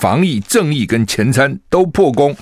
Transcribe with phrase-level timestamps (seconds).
[0.00, 2.34] 防疫、正义跟前瞻都破功，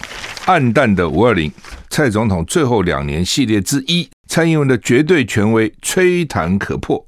[0.46, 1.50] 黯淡的五二零，
[1.90, 7.04] 蔡总统最后两年系列之一，蔡英文的绝对权威吹弹可破。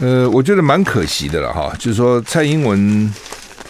[0.00, 2.76] 呃，我觉得蛮可惜的了哈，就是说蔡英文，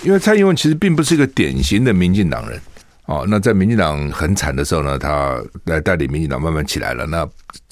[0.02, 2.58] 因为蔡英文其实并不是一个典型的民进党人。
[3.04, 7.04] 哦，那在民进党很惨的时候呢，他来带领民进党慢慢起来了。
[7.04, 7.28] 那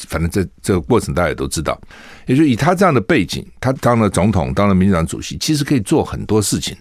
[0.09, 1.80] 反正这这个过程大家也都知道，
[2.27, 6.77] 也就以他这样的背景，他当了总统，当了民进党主席，其实可以做很多事情，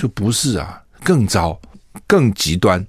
[0.00, 1.60] 就不是啊，更糟、
[2.06, 2.82] 更极端。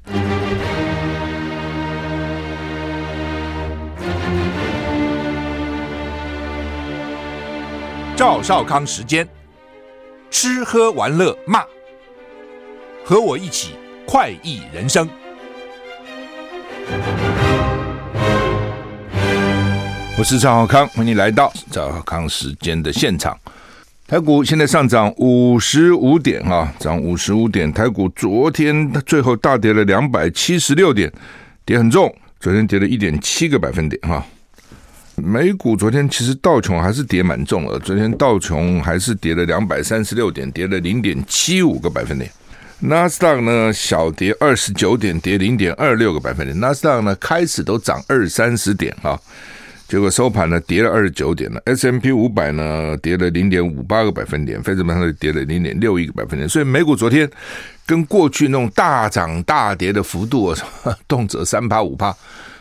[8.16, 9.28] 赵少康时间，
[10.30, 11.66] 吃喝玩乐骂，
[13.04, 13.76] 和我一起。
[14.08, 15.10] 快意人生，
[20.18, 23.38] 我是赵少康，欢迎来到赵少康时间的现场。
[24.12, 27.72] 台股现在上涨五十五点啊，涨五十五点。
[27.72, 31.10] 台股昨天最后大跌了两百七十六点，
[31.64, 32.14] 跌很重。
[32.38, 34.22] 昨天跌了一点七个百分点哈。
[35.16, 42.30] 美股昨天其实道琼还是跌蛮重的，昨天道琼还是跌了两百三十六点，跌了零点七五个百分点。
[42.82, 46.60] 纳斯达克呢小跌二十九点，跌零点二六个百分点。
[46.60, 49.18] 纳斯达克呢开始都涨二三十点啊，
[49.92, 51.62] 结果收盘呢跌了二十九点了。
[51.66, 56.48] S M P 五百呢跌了零点五八个百分点，费城半导体跌了零点六一个百分点。
[56.48, 57.30] 所以美股昨天
[57.86, 60.58] 跟过去那种大涨大跌的幅度啊，
[61.10, 62.16] 动辄三趴五趴，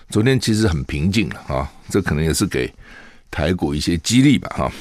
[0.09, 1.71] 昨天其实很平静了啊。
[1.89, 2.69] 这可能也是给
[3.31, 4.73] 台股一些激励吧哈。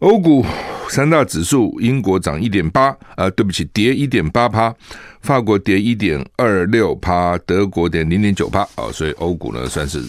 [0.00, 0.44] 欧股
[0.88, 4.72] 三大指数，英国涨一点八，啊，对不起，跌一点八趴；
[5.20, 10.02] 法国跌一点二六趴，德国跌零点九趴，啊，所以欧股呢算是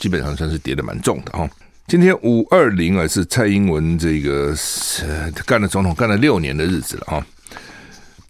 [0.00, 1.48] 基本上算是跌的蛮重的哈。
[1.86, 4.52] 今天五二零啊，是蔡英文这个
[5.46, 7.26] 干了总统干了六年的日子了哈。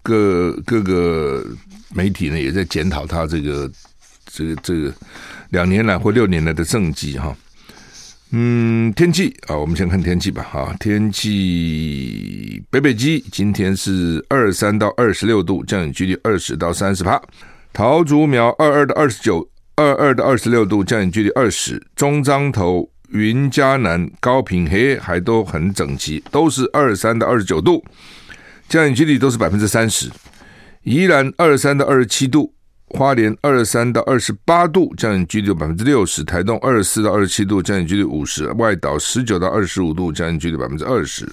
[0.03, 1.45] 各各个
[1.93, 3.71] 媒体呢也在检讨他这个
[4.25, 4.93] 这个这个
[5.51, 7.35] 两年来或六年来的政绩哈。
[8.31, 10.41] 嗯，天气啊，我们先看天气吧。
[10.41, 17.21] 哈，天气北北基今天是二三到二十六度，降雨几率二十到三十趴。
[17.73, 19.47] 桃竹苗二二到二十九，
[19.81, 21.81] 二二到二十六度，降雨距离二十。
[21.95, 27.83] 中彰投、云嘉南、高屏黑还都很整齐，都是二三到二十九度，
[28.69, 30.09] 降雨距离都是百分之三十。
[30.83, 32.53] 宜兰二三到二十七度。
[32.93, 41.25] 花莲二三到二十八度，降雨距离百分之六十；台东二十四到二十七度，降雨距离五十；外岛十九到二十五度，降雨距离百分之二十。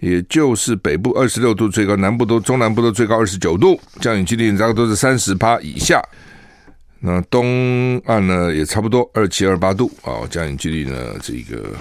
[0.00, 6.02] 也就是北部二十六度最高，南部都中南部都最高二十九度，降雨几率大概都是三十趴以下。
[7.00, 11.74] 那东岸呢也差不多二七二八度啊，降雨几率呢这个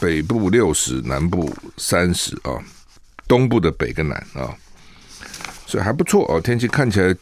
[0.00, 2.58] 北部六十，南部三十啊，
[3.26, 4.54] 东部的北跟南啊，
[5.66, 7.14] 所以还不错哦，天气看起来。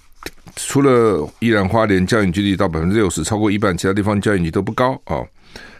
[0.54, 5.22] 除了依然花莲降雨几率到百分之六十，超过一半，其他地方降雨率都不高啊。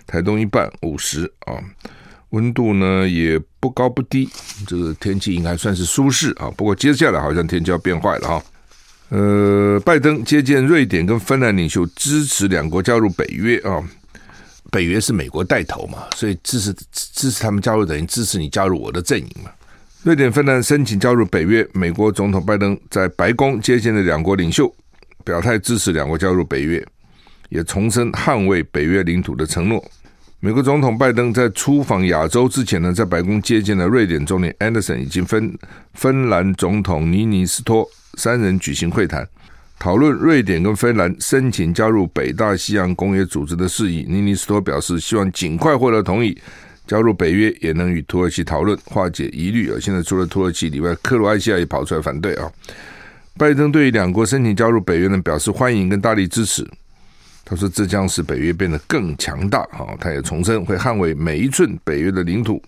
[0.06, 1.56] 台东一半五十啊，
[2.30, 4.28] 温度呢也不高不低，
[4.66, 6.52] 这个天气应该算是舒适啊。
[6.56, 8.42] 不过接下来好像天气要变坏了哈。
[9.08, 13.82] 呃，拜登接见瑞典跟芬兰领袖，支持两国加入北约啊。
[14.68, 19.50] 北约是美国带头嘛，所以支持支持他们加入等于支持你加入我的阵营嘛。
[20.02, 24.74] 瑞典、芬兰申请加入北约，美国总统拜登在白宫接见了两国领袖，
[25.24, 26.84] 表态支持两国加入北约，
[27.48, 29.82] 也重申捍卫北约领土的承诺。
[30.40, 35.56] 美国总统拜登在出访亚洲之前呢，在白宫接见了瑞典总理安德森以及芬
[35.94, 39.24] 芬兰总统尼尼斯托，三人举行会谈，
[39.78, 44.04] 讨论瑞典跟芬兰申请加入北大西洋公约组织的事宜。
[44.08, 46.36] 尼尼斯托表示，希望尽快获得同意。
[46.86, 49.76] 加入北约也能与土耳其讨论化解疑虑啊！
[49.80, 52.48] 现在除了土耳其以外，克罗埃西亚也跑出来反对啊。
[53.36, 56.64] 拜登对于两国申请加入北约呢，表示欢迎跟大力支持。
[57.44, 59.98] 他说，这将使北约变得更强大啊！
[59.98, 62.62] 他也重申会捍卫每一寸北约的领土。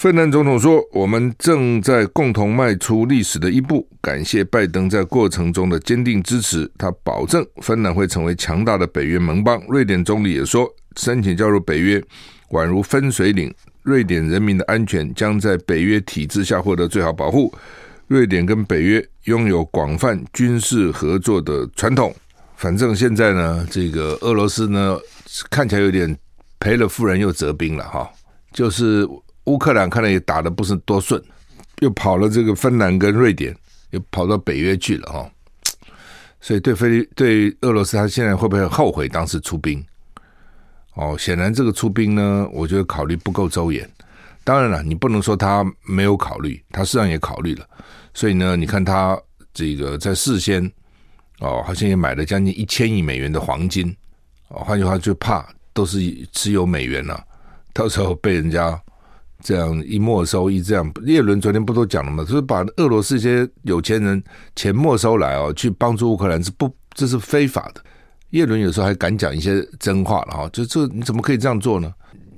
[0.00, 6.66] 芬兰总统说：“我们正在共同迈出历史的一步，感谢拜登在过程中的坚定支持。
[6.78, 10.66] 他保证芬兰会成为强大的北约盟邦。”瑞典总理也说
[10.96, 12.02] ：“申请加入北约。”
[12.52, 13.52] 宛如分水岭，
[13.82, 17.52] 瑞典人民的安全将在北约体制下获得最好保护。
[18.06, 22.10] 瑞典跟北约拥有广泛军事合作的传统。
[22.56, 24.98] 反正现在呢，这个俄罗斯呢
[25.50, 26.16] 看起来有点
[26.58, 28.10] 赔了夫人又折兵了哈。
[28.50, 29.06] 就是
[29.50, 31.20] 乌克兰看来也打得不是多顺，
[31.80, 33.54] 又跑了这个芬兰跟瑞典，
[33.90, 35.30] 又跑到北约去了哈。
[36.40, 39.84] 所以对菲对俄罗斯，他现在会不会后悔当时出兵？
[40.94, 43.88] 哦，显然这个出兵呢，我觉得考虑不够周延。
[44.44, 47.66] 当然了，你不能说他没有考虑，他实际上也考虑了。
[48.14, 49.20] 所以呢，你看他
[49.52, 50.64] 这个在事先
[51.40, 53.94] 哦，好像也买了将近一千亿美元的黄金
[54.48, 55.98] 哦，换句话就怕都是
[56.32, 57.22] 持有美元了、
[57.72, 58.80] 到时候被人家
[59.42, 62.24] 这样一没收一这样，叶伦昨天不都讲了吗？
[62.24, 64.22] 就是把俄罗斯一些有钱人
[64.54, 67.82] 钱没收来哦，去帮助乌克兰是不这是非法的。
[68.30, 71.92] 叶伦有时候还敢讲一些真话了哈，就这你怎么可以这样做呢？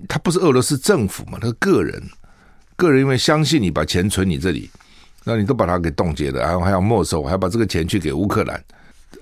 [0.08, 2.02] 他不是俄罗斯政府嘛，他是个人，
[2.76, 4.70] 个人因为相信你把钱存你这里，
[5.24, 8.56] 那你都把它给冻结了，然后还要没收，还要把这个钱去给乌克兰，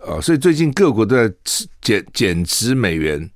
[0.06, 1.34] 啊，所以最近各国都在
[1.82, 3.28] 减减持美元，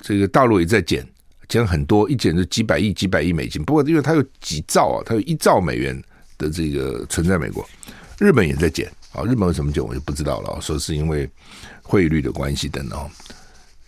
[0.00, 1.04] 这个大陆也在减，
[1.52, 3.62] 减很多，一减就几百亿、几百亿美金。
[3.62, 6.02] 不过因为它有几兆啊，它有一兆美元
[6.38, 7.68] 的这个存在美国，
[8.18, 11.28] 日本也在减啊，日本为什么减我就不知道了，说是因为。
[11.84, 13.10] 汇率的关系等等，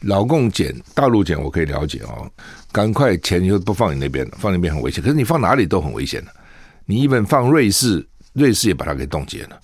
[0.01, 2.29] 老共减，大陆减，我可以了解哦。
[2.73, 5.03] 赶快钱就不放你那边，放那边很危险。
[5.03, 6.31] 可是你放哪里都很危险的。
[6.85, 9.61] 你一本放瑞士，瑞士也把它给冻结了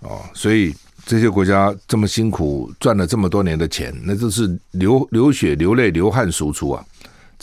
[0.00, 0.22] 哦。
[0.32, 0.72] 所以
[1.04, 6.86] 这些国家这么辛苦赚了这么多年的钱，那都是流流血、流泪、流汗输出啊，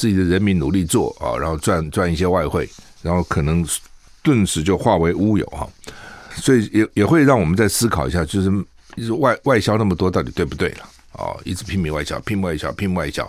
[0.01, 2.67] 自己的人民努力做啊，然后赚赚一些外汇，
[3.03, 3.63] 然后可能
[4.23, 5.69] 顿时就化为乌有哈。
[6.35, 8.51] 所以也也会让我们再思考一下，就是。
[8.97, 10.85] 一直外外销那么多，到底对不对了？
[11.13, 13.23] 哦，一直拼命外销，拼命外销，拼命外销，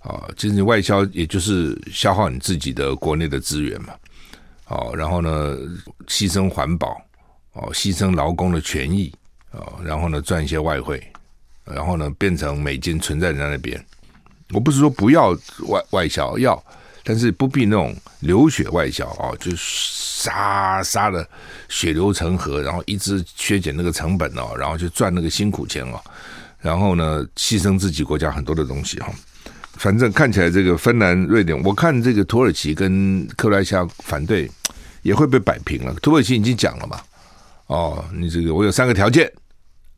[0.00, 3.92] 啊，其实你外销也就是消耗你自己的国内的资源嘛。
[4.68, 5.54] 哦，然后呢，
[6.06, 6.98] 牺牲环保，
[7.52, 9.12] 哦，牺牲劳工的权益，
[9.50, 11.06] 哦，然后呢，赚一些外汇，
[11.66, 13.78] 然后呢，变成美金存在人家那边。
[14.50, 15.30] 我不是说不要
[15.68, 16.62] 外外销，要，
[17.02, 19.50] 但是不必那种流血外销啊，就。
[20.18, 21.28] 杀杀的
[21.68, 26.00] 血流成河，然后一直削减那个成本哦，然后就赚那个辛苦钱哦，
[26.58, 29.12] 然后呢，牺牲自己国家很多的东西哈。
[29.74, 34.50] 反正看起来这个芬兰、瑞典，我看这个土耳其跟克罗埃西亚反对
[35.02, 35.94] 也会被摆平了。
[35.96, 36.98] 土耳其已经讲了嘛，
[37.66, 39.30] 哦，你这个我有三个条件，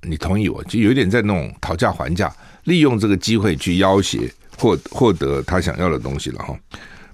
[0.03, 2.31] 你同意我，就有点在那种讨价还价，
[2.69, 6.57] 利用这个机会去要挟获获得他想要的东西了哈。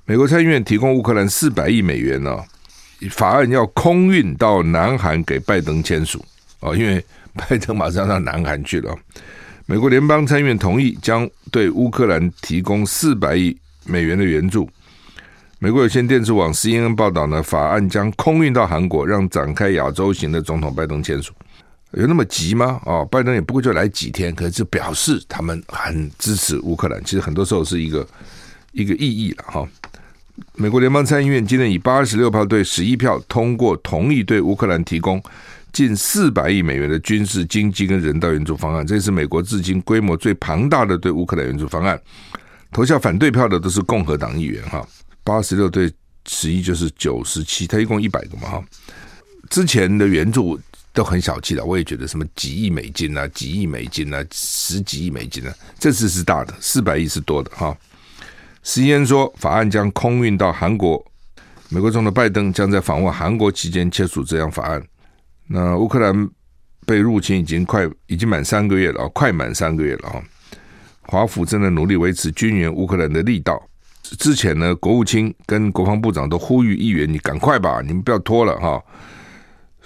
[0.05, 2.37] 美国参议院提供乌克兰四百亿美元呢。
[3.11, 6.25] 法案要空运到南韩给拜登签署
[6.61, 7.05] 哦，因为
[7.35, 8.97] 拜登马上到南韩去了。
[9.67, 13.55] 美国联邦参议院同意将对乌克兰提供四百亿
[13.85, 14.71] 美元的援助。
[15.59, 21.35] 美国有线电视网 CNN 报道呢，法案将空运到韩国，让展开亚洲行的总统拜登签署。
[21.97, 22.81] 有那么急吗？
[22.85, 27.03] 哦，拜登也不过就来几天，可是就表示他们很支持乌克兰。
[27.05, 28.07] 其实很多时候是一个
[28.73, 29.69] 一个意义了哈。
[30.57, 35.23] 美国联邦参议院今天以八十六票对十一票通过，同意对乌克兰提供
[35.73, 38.85] 近四百亿美元的军事、经济跟人道援助方案。
[38.85, 42.01] 这是美国至今规模最庞大的对乌克兰援助方案。
[42.73, 44.85] 投下反对票的都是共和党议员哈，
[45.23, 45.93] 八十六对
[46.27, 48.65] 十一就是九十七，他一共一百个嘛哈。
[49.49, 50.59] 之前的援助
[50.95, 57.77] 都很小气的，我也觉得什么几亿美金啊、几亿美金啊、十几亿美金啊，这次是大的，四百亿是多的哈。
[58.65, 61.05] CNN 说，法案将空运到韩国。
[61.69, 64.83] 美国总统拜登将在访问韩国期间签署这项法案。
[65.49, 66.31] 那乌克兰
[66.87, 70.23] 被入侵已经快已经满三个月了，快满三个月了哈。
[71.03, 73.61] 华府正在努力维持军援乌克兰的力道。
[74.19, 78.81] 之前呢，国务卿跟国防部长都呼吁议员：“你赶快吧，你们不要拖了哈。”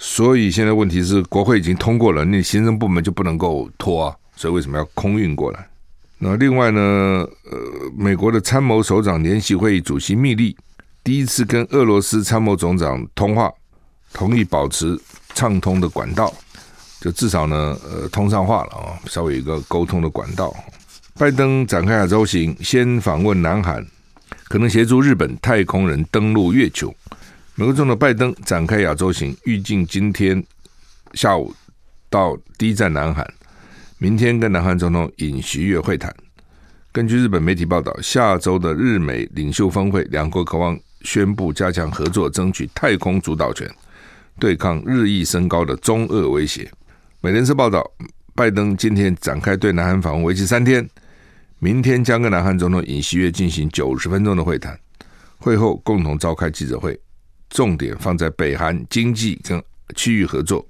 [0.01, 4.15] 所以现在问题是，国会已经通过了，那行政部门就不能够拖啊。
[4.33, 5.67] 所以为什么要空运过来？
[6.17, 7.59] 那另外呢，呃，
[7.97, 10.55] 美国的参谋首长联席会议主席密利
[11.03, 13.51] 第一次跟俄罗斯参谋总长通话，
[14.13, 14.97] 同意保持
[15.35, 16.33] 畅通的管道，
[17.01, 20.55] 就至少呢，呃，通上话了啊，稍微有一个沟通的管道。
[21.17, 23.85] 拜登展开亚洲行，先访问南韩，
[24.47, 26.95] 可能协助日本太空人登陆月球。
[27.59, 30.41] 美国总统拜登展开亚洲行，预计今天
[31.13, 31.53] 下午
[32.09, 33.29] 到第一站南韩。
[33.97, 36.15] 明天跟南韩总统尹锡悦会谈。
[36.93, 43.69] 根据日本媒体报道，下周的日美领袖峰会，两国渴望宣布加强合作，争取太空主导权，
[44.39, 46.71] 对抗日益升高的中俄威胁。
[47.19, 47.85] 美联社报道，
[48.33, 50.89] 拜登今天展开对南韩访问，为期三天。
[51.59, 54.79] 明天将跟南韩总统尹锡悦进行九十分钟的会谈，
[55.39, 56.97] 会后共同召开记者会，
[57.49, 59.61] 重点放在北韩经济跟
[59.95, 60.65] 区域合作。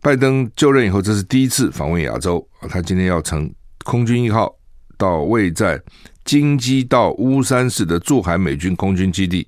[0.00, 2.46] 拜登就任以后，这是第一次访问亚洲。
[2.68, 3.52] 他今天要乘
[3.84, 4.54] 空军一号
[4.96, 5.80] 到位在
[6.24, 9.46] 京畿道乌山市的驻韩美军空军基地，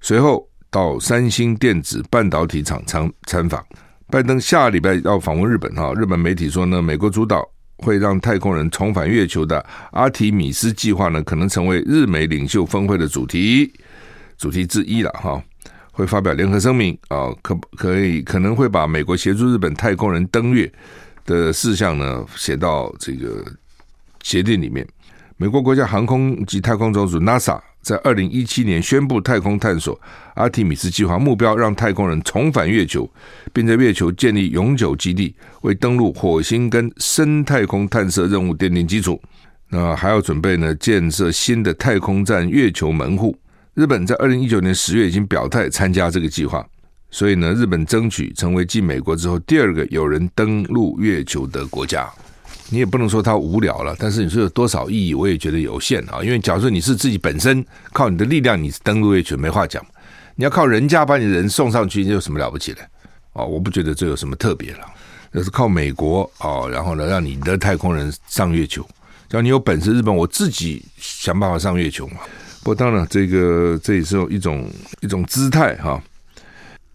[0.00, 3.64] 随后到三星电子半导体厂参参访。
[4.08, 7.44] 拜登下礼拜要访问日本哈，日本媒体说呢，美国主导
[7.78, 13.72] 会让太空人重返月球的阿提米斯计划呢，可能成为日美领袖峰会的主题
[14.38, 15.42] 主题之一了哈。
[15.96, 20.70] 会发表联合声明啊，可可以可能会把美国协助日本太空人登月
[21.24, 23.42] 的事项呢写到这个
[24.22, 24.86] 协定里面。
[25.38, 29.98] 美国国家航空及太空总署 NASA 在二零一七年宣布太空探索
[30.34, 33.10] 阿提米斯计划，目标让太空人重返月球，
[33.54, 39.18] 并在月球建立永久基地，为登陆火星跟深太空探测任务奠定基础。
[39.70, 43.34] 那还要准备呢，建设新的太空站月球门户。
[43.76, 46.66] 日本在二零一九年十月已经表态参加这个计划，
[47.10, 52.10] 所以呢，日本争取成为继美国之后第二个有人登陆月球的国家。
[52.70, 56.22] 你也不能说它无聊了，但是你说有多少意义，我也觉得有限啊。
[56.22, 59.84] 因为假如说你是自己本身靠你的力量，你登陆月球没话讲。
[60.36, 62.80] 你要靠人家把你的人送上去，你有什么了不起的？
[63.34, 64.80] 哦，我不觉得这有什么特别了。
[65.32, 68.82] 那是靠美国哦，然后呢，让你的太空人上月球。
[69.28, 72.20] 只要你有本事，日本我自己想办法上月球嘛。
[72.66, 74.68] 不当然，这个这也是一种
[75.00, 76.02] 一种姿态哈。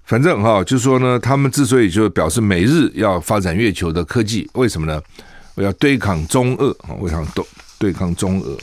[0.04, 5.02] 反正哈，就是说呢，他们之所以就表示美日要发展月球的科技，为什么呢？
[5.56, 6.92] 我要对抗中俄啊！
[7.00, 7.46] 我想对
[7.80, 8.58] 对抗中俄？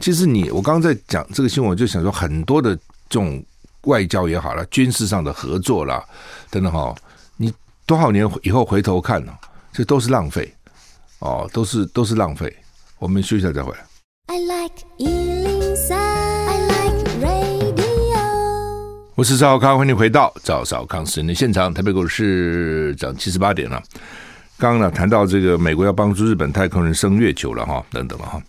[0.00, 2.74] 其实你我刚刚在讲这个新闻，我就想说，很多的
[3.08, 3.40] 这种
[3.82, 6.04] 外交也好了，军事上的合作啦，
[6.50, 6.92] 等等哈，
[7.36, 7.54] 你
[7.86, 9.32] 多少年以后回头看呢，
[9.72, 10.52] 这都是浪费
[11.20, 12.52] 哦，都是都是浪费。
[12.98, 13.78] 我们休息一下再回来。
[14.26, 15.25] I like
[19.16, 21.72] 我是赵少康，欢迎回到赵少康时间的现场。
[21.72, 23.82] 台北股市涨七十八点了。
[24.58, 28.42] 刚刚呢谈到这个美国要帮助日本太空人升月球了哈，等等了哈，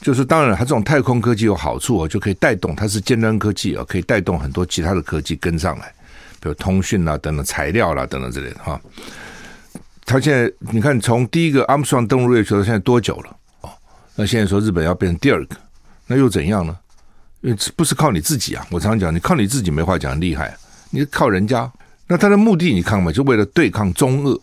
[0.00, 5.92] 就是当然它这种太空科技有好处哦，就可以带动它是尖端科技啊，可以带动很多其他的科技跟上来，
[6.40, 8.80] 比如通讯啦等等材料啦等等之类的哈。
[10.06, 13.70] 他现在你看从第一个阿姆斯壮登陆月球到现在多久了哦？
[14.14, 15.56] 那现在说日本要变成第二个，
[16.06, 16.74] 那又怎样呢？
[17.46, 20.52] 因为不是靠你自己啊，我常讲你靠你自己没话讲厉害，
[20.90, 21.70] 你靠人家，
[22.08, 24.36] 那他的目的你看嘛，就为了对抗中俄。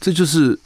[0.00, 0.58] 这就是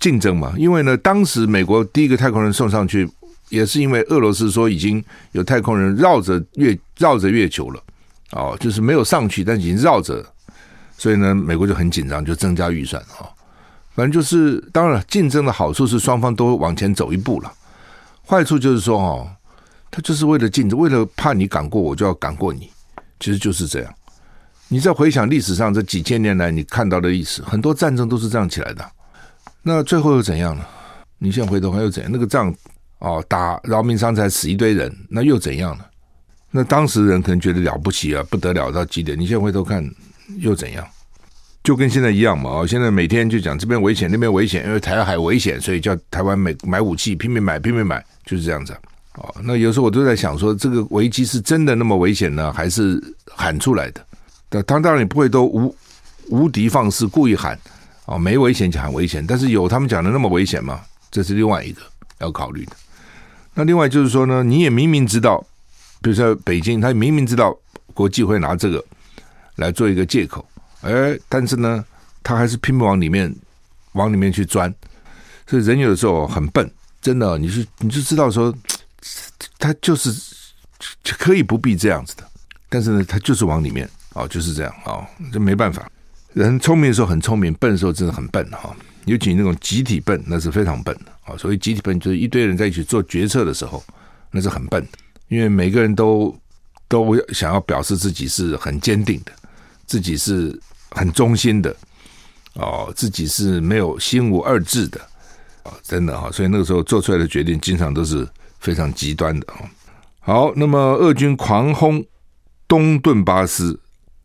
[0.00, 3.06] 竞争嘛，因为呢，当时美国第一个太空人送上去，
[3.50, 7.82] 也是因为俄罗斯说已经有太空人绕着月绕着月球了，
[8.30, 10.24] 哦，就是没有上去，但已经绕着，
[10.96, 13.28] 所以呢，美国就很紧张，就增加预算啊。
[13.94, 17.52] 反正就是，当然了，竞争的好处是双方都往前走一步了，
[18.26, 19.30] 坏处就是说，哦，
[19.92, 22.70] 他就是为了竞争，为了怕你赶过我，就要赶过你，
[23.20, 23.94] 其实就是这样。
[24.68, 28.90] 你再回想历史上这几千年来你看到的历史，很多战争都是这样起来的。
[29.62, 30.64] 那最后又怎样呢？
[31.18, 32.10] 你现在回头看又怎样？
[32.10, 32.52] 那个仗
[33.00, 35.84] 哦，打劳民伤财死一堆人，那又怎样呢？
[36.50, 39.18] 那当时人可能觉得了不起啊，不得了到极点。
[39.18, 39.86] 你现在回头看
[40.38, 40.82] 又怎样？
[41.62, 42.48] 就跟现在一样嘛。
[42.48, 48.74] 哦，现在每天就讲这边危险，那边危险，因为台海危险，所以叫台湾买买武器，拼命买，拼命买，就是这样子。
[49.14, 54.62] 哦，那有时候我都在想说，这个危机是真的那么危险呢，还是喊出来的？
[54.62, 55.74] 他当然也不会都无
[56.28, 57.58] 无敌放肆，故意喊
[58.06, 60.80] 哦，没危险就喊危险，但是有他们讲的那么危险吗？
[61.10, 61.82] 这是另外一个
[62.20, 62.72] 要考虑的。
[63.54, 65.44] 那另外就是说呢，你也明明知道，
[66.00, 67.54] 比如说北京，他明明知道
[67.92, 68.82] 国际会拿这个
[69.56, 70.42] 来做一个借口，
[70.80, 71.84] 哎，但是呢，
[72.22, 73.34] 他还是拼命往里面
[73.92, 74.74] 往里面去钻。
[75.46, 76.70] 所以人有的时候很笨，
[77.02, 78.54] 真的，你是你就知道说，
[79.58, 80.12] 他就是
[81.18, 82.24] 可以不必这样子的，
[82.68, 83.88] 但是呢，他就是往里面。
[84.14, 85.90] 哦，就是这样哦，这没办法。
[86.34, 88.76] 人聪明的时候很聪明，笨的时候真的很笨哈。
[89.06, 91.34] 尤其那种集体笨，那是非常笨的啊。
[91.38, 93.82] 所以集体笨，就是一堆人在一起做决策的时候，
[94.30, 94.98] 那是很笨的。
[95.28, 96.38] 因为每个人都
[96.88, 99.32] 都想要表示自己是很坚定的，
[99.86, 101.74] 自己是很忠心的
[102.52, 105.00] 哦，自己是没有心无二志的
[105.62, 106.30] 啊，真的哈。
[106.30, 108.28] 所以那个时候做出来的决定，经常都是
[108.62, 109.60] 非常极端的啊。
[110.20, 112.02] 好，那么俄军狂轰
[112.66, 113.78] 东顿巴斯。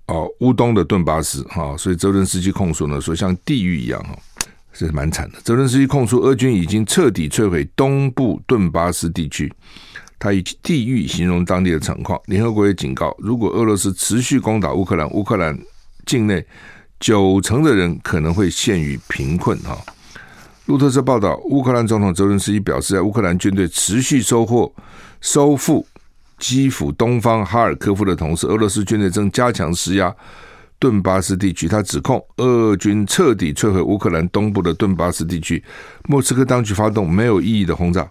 [0.09, 4.17] 哦，乌东的顿巴斯哈，所以泽伦斯基控诉呢，说像地狱一样哈，
[4.71, 5.41] 是蛮惨的。
[5.41, 9.53] 泽伦斯基控诉俄军已经彻底摧毁东部顿巴斯地区，
[10.17, 12.17] 他以地狱形容当地的情况。
[12.27, 15.59] 联合国也警告，如果俄罗斯持续攻打乌克兰，乌克兰
[16.05, 16.41] 境内
[17.01, 19.77] 九成的人可能会陷于贫困哈。
[20.67, 24.71] 路透社报道，乌克兰总统泽伦斯基表示，在乌克兰军队持续收获、
[25.21, 25.85] 收复。
[26.39, 30.15] 基辅东方哈尔科夫的同时，俄罗斯军队正加强施压
[30.77, 31.67] 顿巴斯地区。
[31.67, 35.63] 他指控俄军彻底摧毁乌克兰东部的顿巴斯地区。
[36.03, 38.07] 莫斯科当局发动没有意义的轰炸。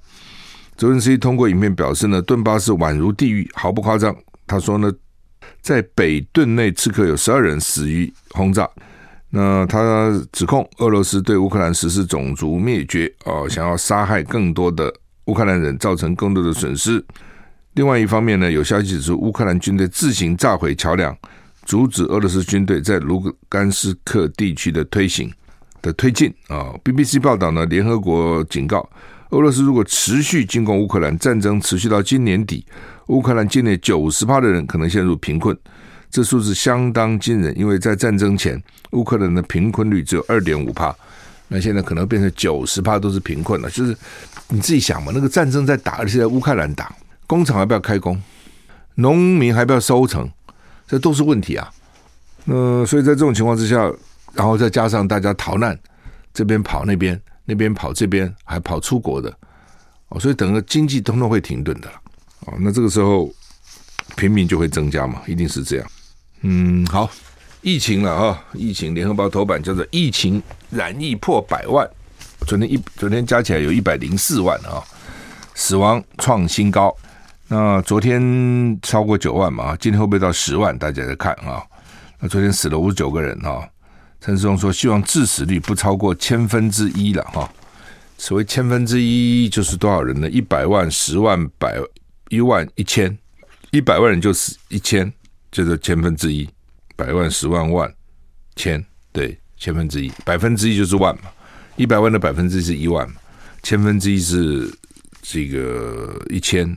[0.77, 4.13] 泽连斯基通过影片表示呢，顿巴斯宛如地狱，毫不夸张。
[4.45, 4.93] 他说呢，
[5.61, 8.69] 在北顿内刺客有十二人死于轰炸。
[9.30, 14.92] 那他指控俄罗斯对乌克兰实施种族灭绝，哦，想要杀害更多的
[15.26, 17.04] 乌克兰人，造成更多的损失。
[17.75, 21.14] 另外一方面呢，有消息指出，乌克兰军队自行炸毁桥梁，
[21.64, 25.30] 阻止俄罗斯军队在卢甘斯克地区的推行
[25.83, 26.73] 的推进啊。
[26.85, 28.88] BBC 报道呢，联合国警告，
[29.30, 32.64] 俄罗斯如果持续进攻乌克兰，战争持续到今年底，
[33.09, 35.54] 乌克兰境内九十趴的人可能陷入贫困。
[36.17, 38.59] 这数字相当惊人，因为在战争前，
[38.93, 40.97] 乌克兰的贫困率只有二点五趴，
[41.47, 43.69] 那现在可能变成九十趴都是贫困了。
[43.69, 43.95] 就是
[44.49, 46.91] 你自己想嘛，那个战争在打，而且在乌克兰打，
[47.27, 48.19] 工厂还不要开工，
[48.95, 50.27] 农民还不要收成，
[50.89, 51.71] 这都是问题啊。
[52.47, 53.93] 那、所以在这种情况之下，
[54.33, 55.79] 然后再加上大家逃难，
[56.33, 59.31] 这边跑那边，那边跑这边，还跑出国的，
[60.09, 62.01] 哦，所以整个经济通通会停顿的了。
[62.47, 63.31] 哦，那这个时候
[64.17, 65.87] 平民就会增加嘛，一定是这样。
[66.43, 67.11] 嗯，好，
[67.62, 68.45] 疫情了啊！
[68.52, 71.88] 疫情，联合报头版叫做“疫情染疫破百万”，
[72.47, 74.83] 昨天一昨天加起来有一百零四万啊，
[75.55, 76.95] 死亡创新高。
[77.49, 80.76] 那昨天超过九万嘛，今天会不会到十万？
[80.78, 81.62] 大家在看啊。
[82.21, 83.69] 那昨天死了五十九个人啊。
[84.21, 87.49] 陈世忠说，希望致死率不超过千分之一了哈。
[88.19, 90.28] 所谓千分之一就是多少人呢？
[90.28, 91.76] 一百万、十万、百、
[92.28, 93.16] 一万、一千，
[93.71, 95.12] 一百万人就死一千。
[95.50, 96.49] 就是千分之一，
[96.97, 97.93] 百万、十万、万、
[98.57, 101.31] 千，对，千分之一，百分之一就是万嘛，
[101.76, 103.17] 一百万的百分之一是一万嘛，
[103.62, 104.71] 千分之一是
[105.23, 106.76] 这个一千。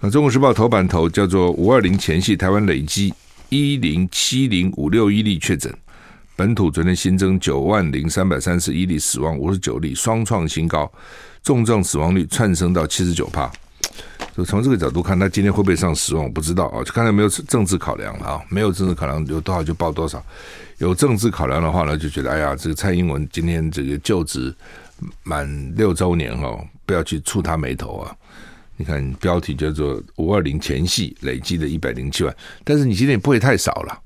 [0.00, 3.12] 那《中国时报》头版头叫做“五二零前夕，台湾累积
[3.48, 5.74] 一零七零五六一例确诊，
[6.36, 10.92] 本土昨天新增九万零三百三十一例，死亡五十九例，双创新高，
[11.42, 13.50] 重症死亡率窜升到七十九趴。
[14.36, 16.22] 就从这个角度看，他今天会不会上十万？
[16.22, 20.22] 我不知道啊，就看来没有政治考量了啊，没有政治考量，有多少就报多少。
[20.76, 24.54] 有政治考量的话呢，就觉得哎呀，这个蔡英文今天这个就职
[25.22, 28.14] 满六周年哈，不要去触他霉头啊。
[28.76, 33.98] 你看标题叫做“五二零前戏累积的一百零七万”，但是你今天也不会太少了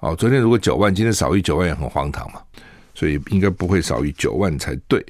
[0.00, 0.16] 哦。
[0.16, 2.40] 昨天如果九万，今天少于九万也很荒唐嘛，
[2.94, 5.04] 所以应该不会少于九万才对。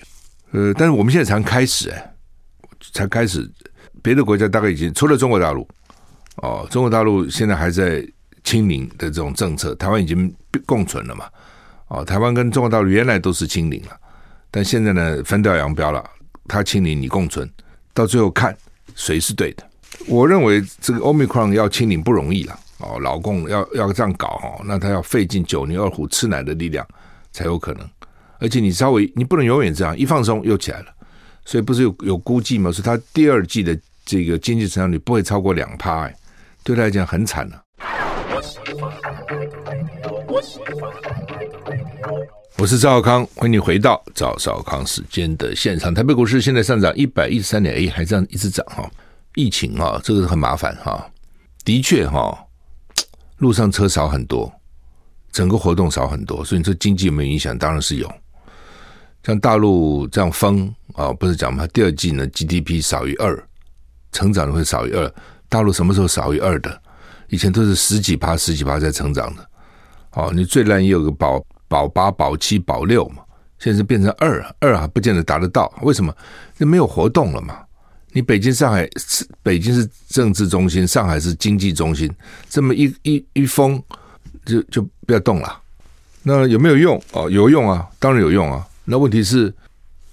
[0.51, 2.15] 呃，但是我们现在才开始哎，
[2.93, 3.49] 才开始。
[4.03, 5.67] 别的国家大概已经除了中国大陆，
[6.37, 8.07] 哦，中国大陆现在还在
[8.45, 10.33] 清零的这种政策，台湾已经
[10.65, 11.27] 共存了嘛，
[11.89, 13.91] 哦，台湾跟中国大陆原来都是清零了，
[14.51, 16.05] 但现在呢分道扬镳了，
[16.47, 17.49] 他清零你共存，
[17.93, 18.57] 到最后看
[18.95, 19.65] 谁是对的。
[20.07, 26.87] 我认为这个 Omicron 要清零不容易了，哦，老共要要这样搞哦，那他要费尽九牛二虎吃奶的力量
[27.33, 27.89] 才有可能，
[28.39, 30.87] 而且你稍微你不能永远这样，一放松又起来了。
[31.45, 32.71] 所以不是有有估计吗？
[32.71, 33.75] 是他第二季的
[34.09, 36.17] 这个经济成长率不会超过两趴，哎，
[36.65, 37.63] 对他来讲很惨了。
[42.57, 45.93] 我是赵少康，欢迎你回到赵少康时间的现场。
[45.93, 48.91] 台北股市现在上涨一百一十三点，哎，还这样一直涨哈。
[49.35, 51.07] 疫情哈，这个是很麻烦哈。
[51.63, 52.35] 的确哈，
[53.37, 54.51] 路上车少很多，
[55.31, 57.57] 整个活动少很多，所以你说经济有没有影响？
[57.59, 58.11] 当然是有。
[59.23, 61.67] 像大陆这样封啊，不是讲嘛？
[61.67, 63.48] 第二季呢，GDP 少于二，
[64.13, 65.13] 成长的会少于二。
[65.49, 66.83] 大陆什么时候少于二的？
[67.29, 69.49] 以前都是十几趴、十几趴在成长的。
[70.13, 73.23] 哦，你最烂也有个保保八、保七、保六嘛，
[73.59, 75.73] 现在是变成二，二还不见得达得到。
[75.83, 76.15] 为什么？
[76.57, 77.61] 那没有活动了嘛。
[78.13, 82.11] 你北京、上海是北京是政治中心，上海是经济中心，
[82.49, 83.81] 这么一一一封，
[84.47, 85.61] 就就不要动了。
[86.23, 87.01] 那有没有用？
[87.13, 88.67] 哦，有用啊，当然有用啊。
[88.85, 89.55] 那问题是，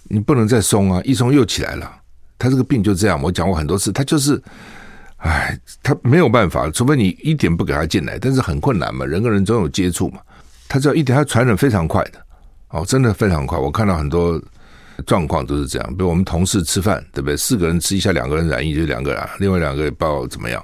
[0.03, 1.01] 你不能再松啊！
[1.05, 1.89] 一松又起来了。
[2.38, 4.41] 他这个病就这样，我讲过很多次，他就是，
[5.17, 10.19] 哎，他没有办法，除非你一点不给他进来，但是很困难嘛，人跟人总有接触嘛。
[10.67, 12.19] 他只要一点，他传染非常快的，
[12.69, 13.58] 哦，真的非常快。
[13.58, 14.41] 我看到很多
[15.06, 17.38] 状况都是这样，比如我们同事吃饭，对不对？
[17.38, 20.63] 四个人吃一下，两个人染疫就两个人，另外两个也不知道怎么样。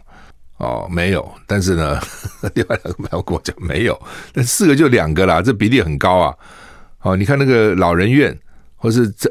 [0.58, 2.00] 哦，没有，但是呢，
[2.54, 4.00] 另外两个没有跟我讲没有，
[4.32, 6.36] 但四个就两个啦，这比例很高啊。
[7.02, 8.38] 哦，你看那个老人院，
[8.76, 9.28] 或是这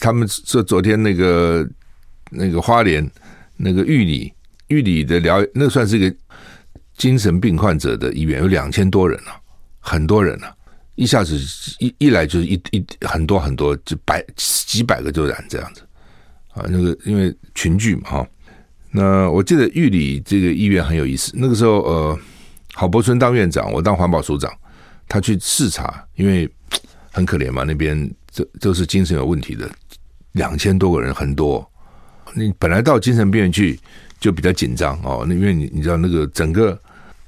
[0.00, 1.68] 他们说昨天那个
[2.30, 3.08] 那个花莲
[3.56, 4.32] 那个玉里
[4.68, 6.16] 玉里的疗，那算是一个
[6.96, 9.32] 精神病患者的医院，有两千多人了，
[9.80, 10.54] 很多人了，
[10.94, 11.38] 一下子
[11.78, 15.82] 一一来就是一一很多很多，就百几百个就染这样子
[16.54, 18.26] 啊，那个因为群聚嘛哈。
[18.90, 22.18] 那我记得玉里这个医院很有意思，那个时候呃，
[22.74, 24.52] 郝柏村当院长，我当环保署长，
[25.08, 26.50] 他去视察，因为。
[27.14, 29.70] 很可怜嘛，那边这都是精神有问题的，
[30.32, 31.64] 两千多个人很多。
[32.34, 33.78] 你本来到精神病院去
[34.18, 36.80] 就比较紧张哦，那因为你你知道那个整个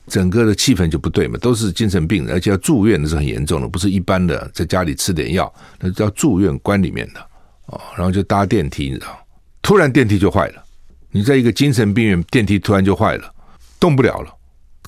[0.07, 7.21] 整个的气氛就不对嘛，都是精神病人，而且要住院的是很严重的，不是一般的在家里吃点药，那叫住院关里面的
[7.67, 7.81] 哦。
[7.97, 9.19] 然后就搭电梯，你知道，
[9.61, 10.65] 突然电梯就坏了。
[11.11, 13.31] 你在一个精神病院，电梯突然就坏了，
[13.79, 14.35] 动不了了，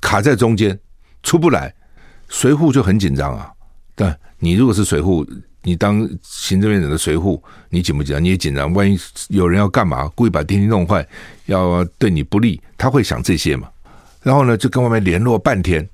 [0.01, 0.79] 卡在中间。
[1.23, 1.75] 出不来，
[2.29, 3.53] 随护就很紧张啊。
[3.97, 5.27] 但你如果是随护，
[5.67, 8.23] 你当行政院长的随扈，你紧不紧张？
[8.23, 8.73] 你也紧张。
[8.73, 8.97] 万一
[9.31, 11.05] 有人要干嘛，故意把电梯弄坏，
[11.47, 13.69] 要对你不利，他会想这些嘛？
[14.23, 15.85] 然后呢，就跟外面联络半天，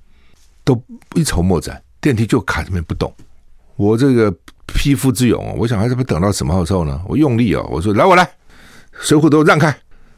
[0.62, 0.78] 都
[1.14, 3.10] 一筹莫展，电梯就卡这边不动。
[3.76, 4.30] 我这个
[4.66, 7.00] 匹夫之勇，我想还是不等到什么时候呢？
[7.08, 7.62] 我用力啊！
[7.70, 8.28] 我说来，我来，
[9.00, 9.74] 随扈都让开。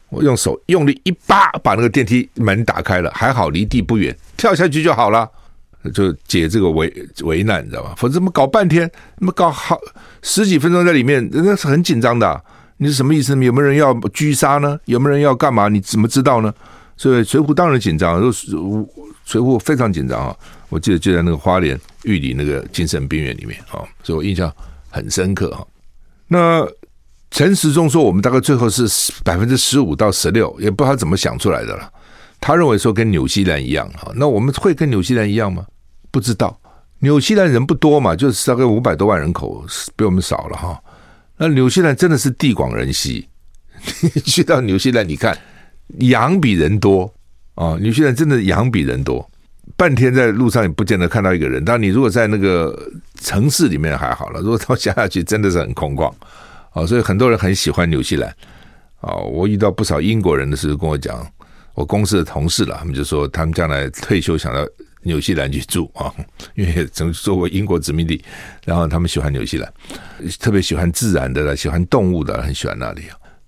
[0.08, 5.30] 我用手用力一扒，把那个电梯门打开了，还好离地不远，跳下去就好了，
[5.92, 6.92] 就解这个危
[7.22, 7.94] 危难，你知道吧？
[7.96, 9.78] 否则怎么搞半天，那么搞好
[10.22, 12.42] 十几分钟在里面，那是很紧张的。
[12.76, 13.32] 你是什么意思？
[13.32, 14.78] 有没有人要狙杀呢？
[14.86, 15.68] 有没有人要干嘛？
[15.68, 16.52] 你怎么知道呢？
[16.96, 20.36] 所以水浒当然紧张，就水浒非常紧张啊！
[20.68, 24.52] 我记得就在那个花莲玉里那个精神病院里面啊，所以我印象
[24.90, 25.66] 很深刻哈。
[26.28, 26.66] 那。
[27.30, 28.86] 陈时中说：“我们大概最后是
[29.24, 31.90] 百分之十五到十六，也不知道他怎么想出来的了。
[32.40, 35.66] 他认为说跟纽西兰一样哈，那我们会跟纽西兰一样吗？
[36.14, 36.56] 不知道。
[37.00, 40.80] 纽西兰人不多嘛，就是大概五百多万人口，比我们少了哈。
[41.36, 43.28] 那纽西兰真的是地广人稀，
[44.00, 45.36] 你去到纽西兰，你看
[45.98, 47.12] 羊比人多
[47.56, 47.76] 啊。
[47.80, 49.28] 纽西兰真的羊比人多，
[49.76, 51.64] 半天在路上也不见得看到一个人。
[51.64, 52.88] 但你如果在那个
[53.20, 56.10] 城市里面还好了，如果到乡下去，真的是很空旷。”
[56.70, 58.30] 啊，所以很多人很喜欢纽西兰。
[59.00, 61.26] 啊，我遇到不少英国人的时候跟我讲，
[61.74, 64.64] 我公司的同事了，他们就说他们将来退休想到
[65.04, 66.12] 纽西兰去住啊，
[66.56, 68.22] 因为曾作为英国殖民地，
[68.64, 69.72] 然后他们喜欢纽西兰，
[70.40, 73.02] 特别喜欢自然的啦，喜欢动物的，很喜欢那里。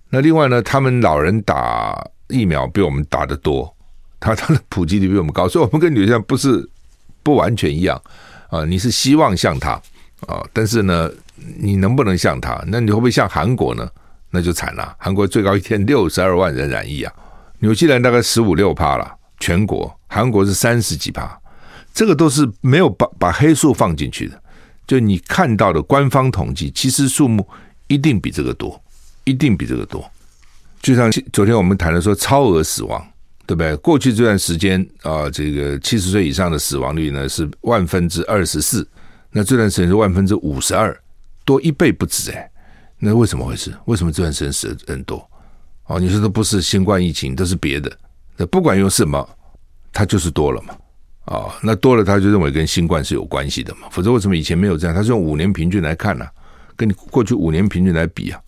[0.09, 3.75] 那另外呢，他们老人打疫苗比我们打得多，
[4.19, 6.69] 他他的普及率比我们高，所以我们跟纽西兰不是
[7.21, 8.01] 不完全一样
[8.49, 8.63] 啊。
[8.63, 9.71] 你是希望像他
[10.27, 11.11] 啊，但是呢。
[11.59, 12.61] 你能不能像他？
[12.65, 13.87] 那你会不会像韩国呢？
[14.31, 14.95] 那就惨了。
[14.97, 17.13] 韩国最高一天六十二万人染疫啊，
[17.59, 19.95] 纽西兰大概十五六趴了，全国。
[20.07, 21.39] 韩国是三十几趴，
[21.97, 24.39] 这个都是没有把把黑数放进去的。
[24.85, 27.45] 就你看到的官方统计，其实数目
[27.87, 28.79] 一定比这个多，
[29.23, 30.07] 一定比这个多。
[30.79, 33.03] 就像昨天我们谈的说，超额死亡，
[33.47, 33.75] 对不对？
[33.77, 38.87] 过去这段时间啊，这个七十岁以上的死亡率呢是万分之二十四，
[39.31, 40.95] 那这段时间是万分之五十二。
[41.43, 42.47] 多一倍不止哎，
[42.99, 43.75] 那为什么回事？
[43.85, 45.27] 为什么这段时间死的人多？
[45.87, 47.91] 哦，你说这不是新冠疫情，都是别的。
[48.35, 49.27] 那不管用什么，
[49.91, 50.75] 它就是多了嘛。
[51.27, 53.87] 哦，那多了他就认为跟新冠是有关系的嘛。
[53.91, 54.95] 否则为什么以前没有这样？
[54.95, 56.25] 他是用五年平均来看呢、
[56.75, 58.39] 跟你过去五年平均来比啊。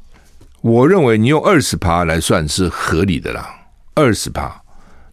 [0.62, 3.50] 我认为你用二十趴来算是合理的啦。
[3.96, 4.62] 二十趴，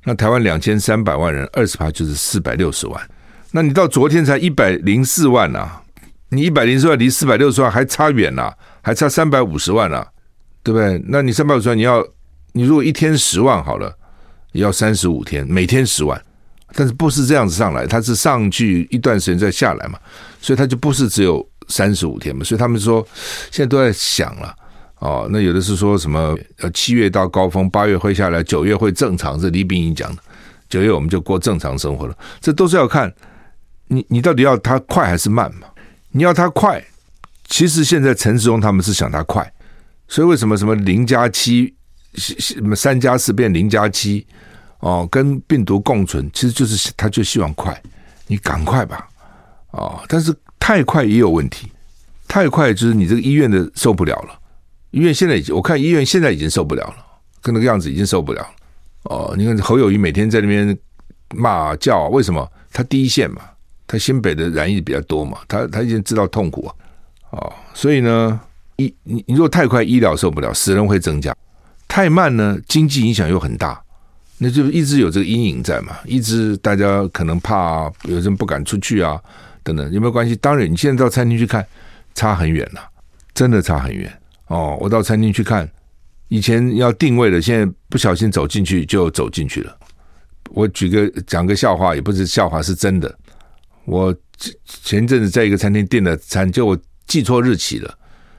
[0.04, 3.10] 那台湾两千三百万人，二十趴就是四百六十万。
[3.50, 5.68] 那你到昨天才一百零四万呐、
[6.28, 8.52] 你一百零四万离四百六十万还差远呐，
[8.82, 10.06] 还差三百五十万呢，
[10.62, 11.02] 对不对？
[11.08, 12.06] 那你三百五十万，你要
[12.52, 13.92] 你如果一天十万好了，
[14.52, 16.20] 要三十五天，每天十万，
[16.74, 19.98] 但是不是这样子上来，它是上去一段时间再下来嘛，
[20.40, 22.44] 所以它就不是只有三十五天嘛。
[22.44, 23.06] 所以他们说
[23.50, 24.54] 现在都在想了
[24.98, 30.22] 哦，那有的是说什么呃七月到高峰，八月会下来，九月会正常，是李炳英讲的，
[30.68, 33.12] 九月我们就过正常生活了，这都是要看
[33.88, 35.68] 你你到底要它快还是慢嘛。
[36.12, 36.82] 你要它快，
[37.46, 39.52] 其实现在陈时中他们是想它快，
[40.08, 41.74] 所以为什么什么零加七，
[42.14, 44.26] 什么三加四变零加七，
[44.80, 47.80] 哦，跟病毒共存，其实就是他就希望快，
[48.26, 49.08] 你赶快吧，
[49.70, 51.70] 哦，但是太快也有问题，
[52.28, 54.38] 太快就是你这个医院的受不了了，
[54.90, 56.96] 医院现在已经我看医院现在已经受不了了，
[57.42, 58.50] 跟那个样子已经受不了了，
[59.04, 60.76] 哦，你看侯友宜每天在那边
[61.34, 62.50] 骂叫，为什么？
[62.72, 63.42] 他第一线嘛。
[63.88, 66.74] 他新北的染疫比较多嘛，他他已经知道痛苦啊，
[67.30, 68.40] 哦，所以呢，
[68.78, 71.32] 医你你如果太快，医疗受不了，死人会增加；
[71.86, 73.80] 太慢呢，经济影响又很大，
[74.38, 79.20] 那就一直有这个阴影在嘛，一直大家可能怕，有人不敢出去啊，
[79.62, 80.36] 等等，有没有关系？
[80.36, 81.66] 当然，你现在到餐厅去看，
[82.14, 82.80] 差很远了，
[83.32, 84.12] 真的差很远
[84.48, 84.76] 哦。
[84.80, 85.66] 我到餐厅去看，
[86.28, 89.74] 以前要定位的，现在不小心走进去就走进去了。
[90.50, 93.18] 我举个讲个笑话，也不是笑话，是真的。
[93.86, 94.14] 我
[94.64, 97.92] 前一阵子在一个餐厅订了餐，就我记错日期了，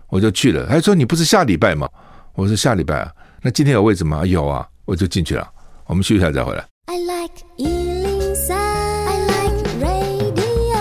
[0.09, 0.67] 我就去了。
[0.67, 1.89] 他说：“你不是下礼拜吗？”
[2.35, 4.25] 我说：“下礼拜啊。”那今天有位置吗？
[4.25, 5.47] 有啊，我就进去了。
[5.87, 6.65] 我们休息一下再回来。
[6.87, 10.77] I like 103, I like radio。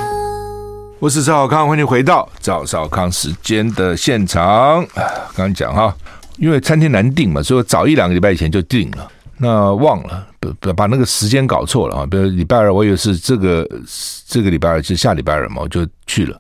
[0.99, 4.85] 我是赵少康，欢迎回到赵少康时间的现场。
[4.97, 5.97] 刚刚讲哈，
[6.39, 9.09] 因为餐厅难订嘛，所以我早一两个礼拜以前就订了。
[9.37, 10.27] 那忘了，
[10.59, 12.07] 把把那个时间搞错了啊！
[12.11, 13.65] 比如礼拜二，我以为是这个
[14.27, 16.37] 这个礼拜二，是下礼拜二嘛，我就去了。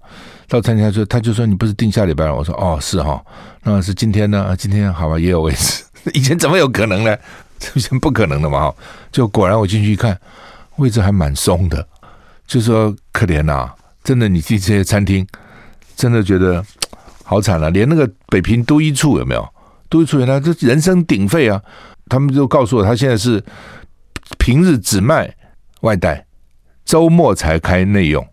[0.48, 2.34] 到餐厅他说，他就说你不是订下礼拜二？
[2.34, 3.22] 我说哦，是哈，
[3.62, 4.56] 那是今天呢？
[4.58, 5.84] 今天好吧，也有位置。
[6.14, 7.16] 以前怎么有可能呢？
[7.74, 8.72] 以前不可能的嘛！
[9.10, 10.18] 就果然我进去一看，
[10.76, 11.86] 位置还蛮松的，
[12.46, 13.70] 就说可怜呐、
[14.04, 15.26] 真的，你去这些餐厅，
[15.96, 16.64] 真的觉得
[17.24, 17.70] 好惨了、啊。
[17.70, 19.48] 连那个北平都一处有没有？
[19.88, 21.62] 都一处原来这人声鼎沸啊，
[22.08, 23.42] 他们就告诉我，他现在是
[24.38, 25.32] 平日只卖
[25.80, 26.26] 外带，
[26.84, 28.26] 周末才开内用。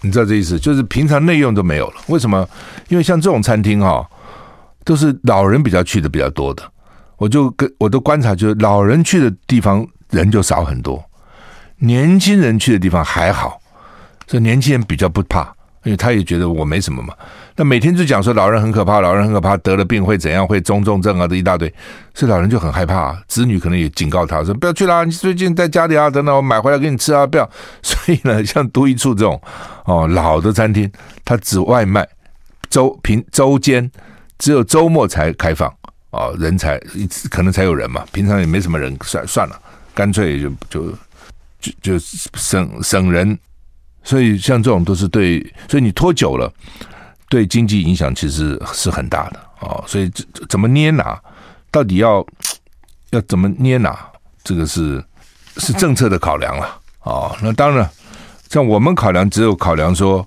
[0.00, 0.58] 你知道这意思？
[0.58, 1.94] 就是平常内用都没有了。
[2.08, 2.48] 为什么？
[2.88, 4.08] 因为像这种餐厅哈、
[4.84, 6.62] 都是老人比较去的比较多的。
[7.18, 11.04] 我就跟我都观察，就是老人去的地方人就少很多。
[11.80, 13.60] 年轻人去的地方还好，
[14.26, 15.42] 所以年轻人比较不怕，
[15.84, 17.14] 因为他也觉得我没什么嘛。
[17.54, 21.72] 那每天就讲说老人很可怕，老人很可怕，得了病会怎样，会中重症啊，这一大堆，
[22.14, 23.22] 所以老人就很害怕啊。
[23.28, 27.48] 子女可能也警告他说：“不要去啦，你最近在家里啊，等等我买回来给你吃啊，不要。
[27.82, 29.40] ”所以呢，像都一处这种
[29.84, 30.90] 哦老的餐厅，
[31.24, 32.06] 它只外卖，
[32.70, 33.90] 周平周间
[34.38, 35.72] 只有周末才开放
[36.18, 36.78] 哦，人才
[37.30, 39.60] 可能才有人嘛，平常也没什么人，算算了，
[39.94, 40.98] 干脆就就。
[41.60, 41.98] 就就
[42.34, 43.36] 省省人，
[44.04, 46.48] 所以像这种都是对，所以你拖久了，
[47.28, 49.82] 对经济影响其实是很大的哦。
[49.84, 50.08] 所以
[50.48, 51.20] 怎么捏拿，
[51.72, 52.24] 到底要
[53.10, 53.98] 要怎么捏拿，
[54.44, 55.04] 这个是
[55.56, 57.36] 是政策的考量了哦。
[57.42, 57.90] 那当然，
[58.48, 60.24] 像我们考量只有考量说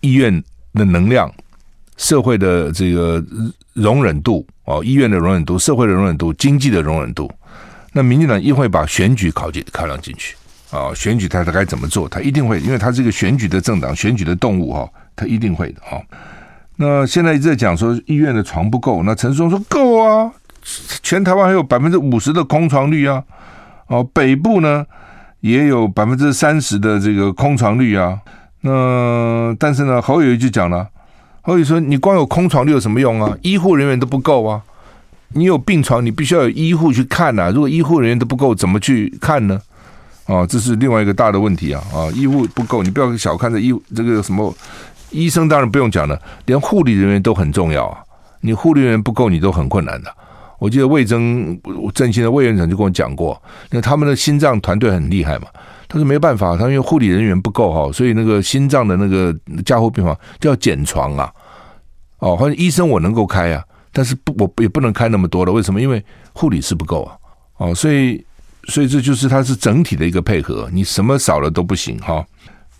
[0.00, 0.44] 医院
[0.74, 1.32] 的能量、
[1.96, 3.24] 社会的这个
[3.72, 4.46] 容忍度
[4.78, 7.30] 哦，医院的容忍度、社会的容忍度、经济的容忍度。
[7.92, 10.34] 那民进党一会把选举考进考量进去。
[10.70, 12.08] 啊、哦，选举他他该怎么做？
[12.08, 16.02] 他一定会，因为他是一个选举的政党，选举的动物哈、哦，他一定会的哈、哦。
[16.76, 20.32] 那现在一直在讲说医院的床不够，那陈时中说够啊，
[21.02, 23.22] 全台湾还有百分之五十的空床率啊，
[23.88, 24.86] 哦，北部呢
[25.40, 28.18] 也有百分之三十的这个空床率啊。
[28.62, 30.88] 那但是呢，侯友宜就讲了，
[31.44, 33.36] 所以说你光有空床率有什么用啊？
[33.42, 34.62] 医护人员都不够啊，
[35.30, 39.60] 你有病床，你必须要有医护去看呐、如果医护人员都不够，怎么去看呢？
[40.26, 41.82] 啊，这是另外一个大的问题啊！
[41.92, 44.54] 啊，医护不够，你不要小看这医这个什么
[45.10, 47.98] 医生，当然不用讲了，连护理人员都很重要啊！
[48.40, 50.14] 你护理人员不够，你都很困难的。
[50.60, 51.58] 我记得魏征
[51.92, 55.48] 振兴的魏院长就跟我讲过，那他们的心脏团队很厉害嘛，
[55.92, 61.30] 他说没办法，他因为护理人员不够哈，所以那个心脏的那个加护病房就要减床啊。
[62.18, 65.80] 哦，或者医生我能够开啊，但是不我也不能开那么多了，为什么？
[65.80, 66.02] 因为
[66.32, 67.14] 护理是不够啊。
[67.58, 68.24] 哦，所以。
[68.68, 72.24] 所以这就是它是整体的一个配合，你什么少了都不行哈。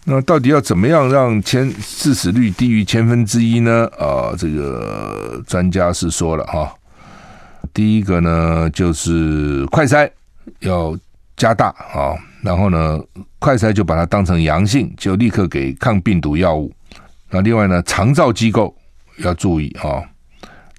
[0.05, 3.91] 那到底要怎么样让千致死率低于千分之一呢？
[3.99, 6.73] 啊，这个专家是说了哈。
[7.75, 10.09] 第一个呢就是快筛
[10.61, 10.97] 要
[11.37, 13.01] 加大啊，然后呢
[13.39, 16.71] 快筛就把它当成阳性，就立刻给抗病毒药物。
[17.31, 18.77] 那另外呢长照机构
[19.19, 20.03] 要注意啊。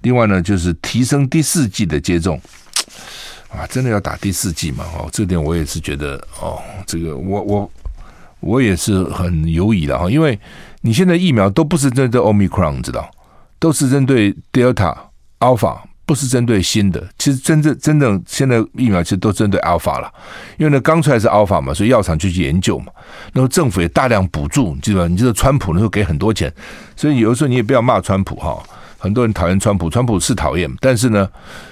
[0.02, 2.40] 另外呢就是提升第四季的接种。
[3.48, 4.84] 啊，真的要打第四季嘛？
[4.98, 7.70] 哦，这点我也是觉得哦，这个我我
[8.40, 10.36] 我也是很犹疑的哈，因为
[10.80, 13.08] 你现在疫苗都不是针对 Omicron，知道，
[13.60, 14.96] 都是针对 Delta、
[15.38, 17.06] Alpha，不是针对新的。
[17.18, 20.12] 其实真正真正现在疫苗其实都针对 Alpha 了，
[20.58, 22.92] 因为呢刚出来是 Alpha 嘛，所以药厂就去研究嘛，
[23.32, 25.08] 然后政府也大量补助，记得吧？
[25.08, 26.52] 你知道川普那时候给很多钱，
[26.96, 28.62] 所以有的时候你也不要骂川普哈。
[28.96, 31.28] 很多人讨厌川普，川普是讨厌，但是呢，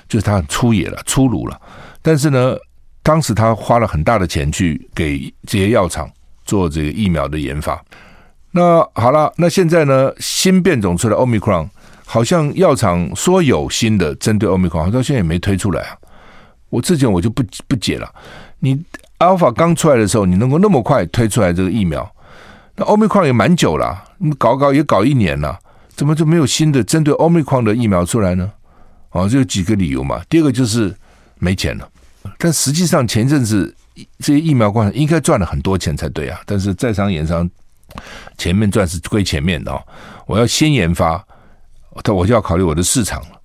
[0.07, 1.59] 就是他很粗野了、粗鲁了。
[2.03, 2.55] 但是呢，
[3.03, 6.11] 当时他花了很大的钱去给这些药厂
[6.45, 7.83] 做这个疫苗的研发。
[8.51, 11.71] 那好了，那现在呢，新变种出来，Omicron，
[12.13, 15.97] 好像药厂说有新的针对 Omicron，好像到现在也没推出来啊。
[16.69, 18.15] 我之前我就不不解了，
[18.59, 18.79] 你
[19.19, 22.07] Alpha 刚出来的时候，你能够那么快推出来这个疫苗，
[22.77, 25.59] 那 Omicron 也蛮久了，你搞搞也搞一年了。
[25.97, 28.53] 怎么就没有新的针对 Omicron 的疫苗出来呢？
[29.13, 30.21] 哦，这有几个理由嘛。
[30.29, 30.95] 第二个就是
[31.39, 31.89] 没钱了，
[32.37, 33.75] 但实际上前阵子
[34.19, 36.39] 这些疫苗公司应该赚了很多钱才对啊。
[36.45, 37.49] 但是在商言商，
[38.37, 39.83] 前面赚是归前面的哦。
[40.27, 41.25] 我要先研发，
[42.03, 43.41] 但我就要考虑我的市场了。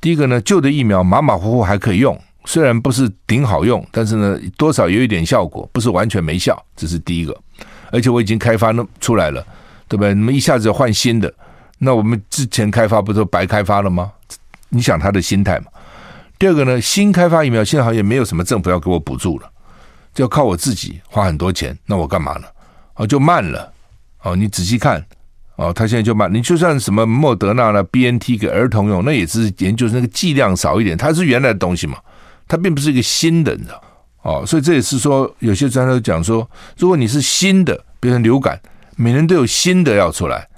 [0.00, 6.62] 第一个呢，旧的疫苗马马虎虎还可以用，虽然不是顶好用，但是呢，多少有一点效果，不是完全没效。
[6.76, 7.34] 这是第一个，
[7.90, 9.44] 而且我已经开发那出来了，
[9.88, 10.14] 对不对？
[10.14, 11.32] 你们一下子换新的。
[11.78, 14.12] 那我们之前开发不是白开发了吗？
[14.68, 15.66] 你想他的心态嘛？
[16.38, 19.50] 第二个呢，新开发疫苗现在好像也没有什么政府要给我补助了，
[20.12, 21.76] 就要靠我自己花很多钱。
[21.86, 22.46] 那我干嘛呢？
[22.96, 23.72] 哦，就慢了。
[24.22, 25.04] 哦，你仔细看，
[25.56, 26.32] 哦，他现在就慢。
[26.32, 31.98] 你就算什么莫德纳了、BNT 给儿童用，那也是研究那个剂量少一点，它是原来的东西嘛，
[32.48, 33.82] 它并不是一个新的，你知道？
[34.22, 38.60] 哦，所以这也是说，有些专家都讲说，如果你是新的，变成流感，
[38.96, 40.48] 每年都有新的要出来。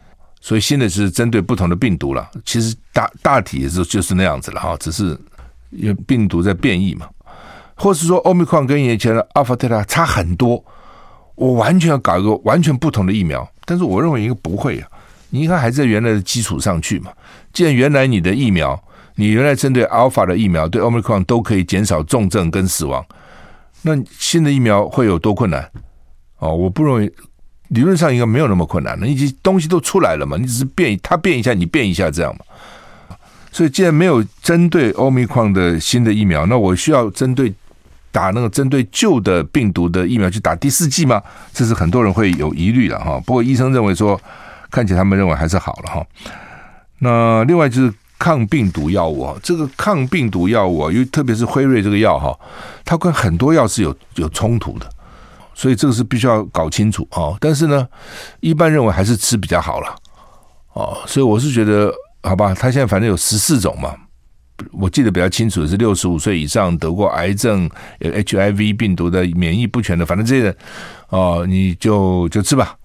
[0.40, 5.18] 所以新的是针对不同的病毒了，其实大大体也是就是那样子了哈，只是
[5.70, 7.08] 因为病毒在变异嘛，
[7.74, 10.64] 或是说奥密克戎跟以前的阿尔法、德尔塔差很多，
[11.36, 14.88] 我完全要搞一个完全不同的疫苗，但是我认为应该不会啊，
[15.30, 17.12] 你应该还在原来的基础上去嘛。
[17.52, 18.82] 既然原来你的疫苗，
[19.14, 23.04] 你原来针对 Alpha 的疫苗对 Omicron 都可以减少重症跟死亡，
[23.82, 25.70] 那新的疫苗会有多困难？
[26.38, 27.12] 哦，我不认为，
[27.68, 32.44] 理论上应该没有那么困难的，你东西都出来了嘛，你只是变它变一下，你变一下这样嘛。
[33.50, 37.54] 所以既然没有针对 Omicron 的新的疫苗，那我需要针对
[38.16, 41.22] 打那个针对旧的病毒的疫苗去打第四剂吗？
[41.52, 43.20] 这是很多人会有疑虑的哈。
[43.26, 44.18] 不过医生认为说，
[44.70, 46.06] 看起来他们认为还是好了哈。
[47.00, 52.34] 那另外就是抗病毒药物啊，这个抗病毒药物啊，因为特别是辉瑞这个药哈，
[52.86, 54.88] 它跟很多药是有有冲突的。
[55.54, 57.36] 所以这个是必须要搞清楚啊！
[57.38, 57.86] 但是呢，
[58.40, 59.94] 一般认为还是吃比较好了
[60.72, 60.96] 哦。
[61.06, 63.94] 所以我是觉得，好吧，他现在反正有十四种嘛，
[64.72, 67.68] 我记得比较清楚的是六十五岁以上得过癌症、
[68.00, 70.56] HIV 病毒的免疫不全的，反正这些人
[71.08, 72.76] 哦，你就就吃吧。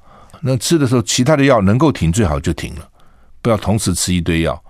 [0.42, 2.88] 那吃的时候，其他的药能够停最好就停了，
[3.42, 4.62] 不要同时吃一堆药。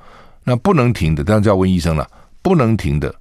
[0.43, 2.07] 那不能停的，当然就要问医生了。
[2.41, 3.13] 不能停的，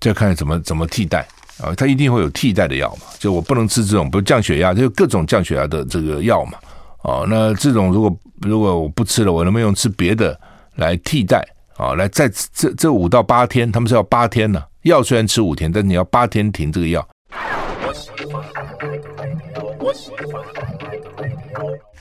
[0.00, 1.26] 就看怎么怎么替代。
[1.58, 3.02] 啊，它一定会有替代的药嘛？
[3.18, 6.58] 就我不能吃这种，不是降血压，就各种降血压的这个药嘛。
[7.02, 10.38] 哦，那这种如果如果我不吃了，我能不能用吃别的
[10.76, 11.46] 来替代？
[11.82, 17.06] 啊，来在这这五到八天，他们是要八天呢、药虽然吃五天，但你要八天停这个药。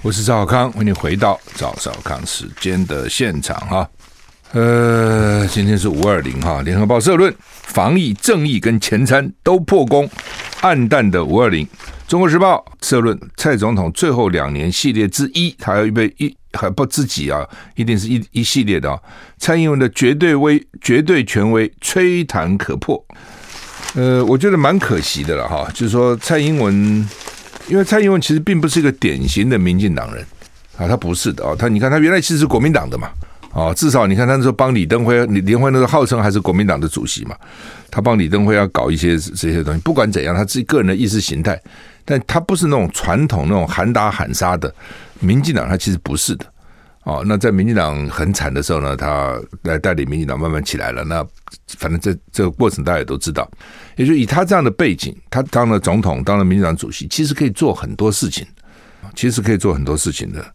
[0.04, 3.90] 我是赵少康，欢迎回到赵少康时间的现场哈。
[4.52, 7.34] 呃，今天是五二零哈，联合报社论。
[7.40, 10.08] 防疫正义跟前瞻都破功，
[10.62, 11.68] 黯淡的五二零。
[12.08, 19.00] 中国时报社论：蔡总统最后两年系列之一，他要预备一还不自己啊，一定是一一系列的啊。
[19.38, 23.04] 蔡英文的绝对威、绝对权威，吹弹可破。
[23.96, 26.74] 呃，我觉得蛮可惜的了哈，就是说蔡英文，
[27.68, 30.26] 因为蔡英文其实并不是一个典型的民进党人
[30.78, 33.10] 啊，他不是的啊，他你看他原来其实是国民党的嘛。
[33.54, 37.36] 啊，至少你看，他那时候帮李登辉，李登辉那时候号称还是国民党的主席嘛，
[37.90, 39.82] 他帮李登辉要搞一些这些东西。
[39.82, 41.62] 不管怎样，他自己个人的意识形态，
[42.06, 44.74] 但他不是那种传统那种喊打喊杀的
[45.22, 46.46] 民进党，他其实不是的。
[47.04, 51.04] 哦，那在民进党很惨的时候呢，他来带领民进党慢慢起来了。
[51.04, 51.26] 那
[51.80, 53.50] 反正这这个过程大家也都知道，
[53.96, 58.46] 也就以他这样的背景，他当了总统，当了民进党主席，其实可以做很多事情，
[59.16, 60.46] 其实可以做很多事情的。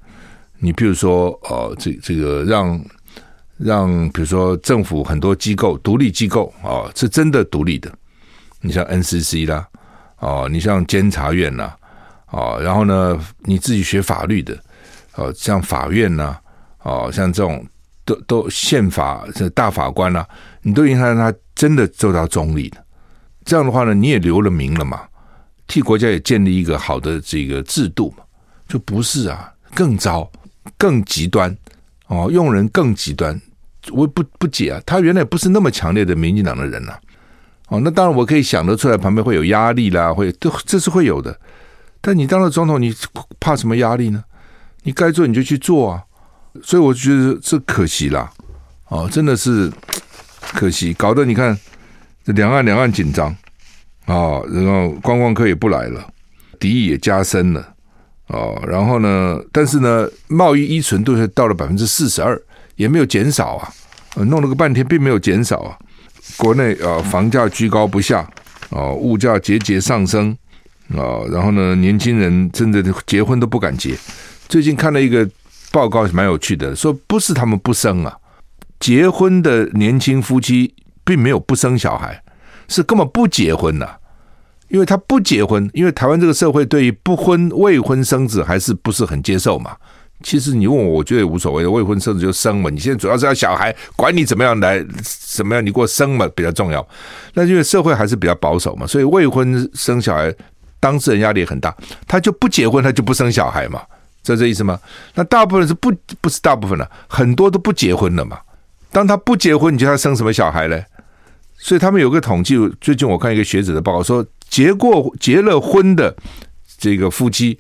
[0.58, 2.80] 你比如说，哦，这这个让
[3.58, 7.92] 让，比如说政府很多机构独立机构哦，是真的独立的。
[8.60, 9.66] 你像 NCC 啦，
[10.20, 11.72] 哦，你像监察院呐，
[12.30, 14.58] 哦，然后呢，你自己学法律的，
[15.14, 16.36] 哦，像法院呐，
[16.82, 17.66] 哦，像这种
[18.04, 20.24] 都都宪法这大法官呐，
[20.62, 22.84] 你都应该让他真的做到中立的。
[23.44, 25.02] 这样的话呢，你也留了名了嘛，
[25.66, 28.24] 替国家也建立一个好的这个制度嘛，
[28.68, 30.30] 就不是啊，更糟。
[30.76, 31.56] 更极端
[32.08, 33.40] 哦，用人更极端，
[33.92, 34.82] 我不不解啊。
[34.84, 36.98] 他原来不是那么强烈的民进党的人呐、
[37.68, 41.38] 哦，那当然我可以想得出来，旁边会有压力啦，会都这是会有的。
[42.06, 42.94] 但你当了总统，你
[43.40, 44.22] 怕什么压力呢？
[44.84, 46.00] 你该做你就去做啊。
[46.62, 48.30] 所以我觉得这可惜啦，
[48.86, 49.68] 哦，真的是
[50.54, 51.58] 可惜，搞得你看
[52.24, 53.34] 这两岸两岸紧张
[54.04, 56.08] 啊、然后观光客也不来了，
[56.60, 57.74] 敌意也加深了。
[58.28, 59.40] 哦，然后呢？
[59.50, 62.40] 但是呢，贸易依存度是到了百分之四十二，
[62.76, 63.68] 也没有减少啊。
[64.14, 65.76] 弄了个半天，并没有减少啊。
[66.36, 68.30] 国内啊，房价居高不下，
[68.70, 70.36] 哦，物价节节上升
[70.90, 71.24] 啊。
[71.30, 73.96] 然后呢，年轻人真的结婚都不敢结。
[74.48, 75.28] 最近看了一个
[75.72, 78.16] 报告，蛮有趣的，说不是他们不生啊，
[78.78, 82.22] 结婚的年轻夫妻并没有不生小孩，
[82.68, 83.96] 是根本不结婚呐、
[84.68, 89.76] 因为他不结婚，因为台湾这个社会对于不婚未婚生子还是不是很接受嘛。
[90.22, 92.70] 其实你问我，我觉得也无所谓的，未婚生子就生嘛。
[92.70, 94.82] 你现在主要是要小孩，管你怎么样来
[95.34, 96.86] 怎么样，你给我生嘛比较重要。
[97.34, 100.34] 那因为社会还是比较保守嘛，所以未婚生小孩，
[100.80, 101.74] 当事人压力很大。
[102.06, 103.82] 他就不结婚，他就不生小孩嘛，
[104.22, 104.78] 知道这意思吗？
[105.14, 108.38] 那大部分是不不是大部分了，很多都不结婚了嘛。
[108.90, 110.84] 当他不结婚，你觉得他生什么小孩嘞？
[111.58, 114.24] 所以他们有个统计，最近我看一个学者的报告说。
[114.48, 116.16] 结过结了婚的
[116.78, 117.58] 这个夫妻